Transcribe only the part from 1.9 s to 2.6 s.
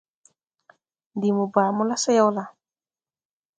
so yaw la?